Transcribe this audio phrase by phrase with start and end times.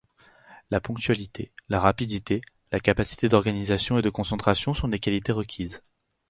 [0.71, 5.83] La ponctualité, la rapidité, la capacité d'organisation et de concentration sont des qualités requises.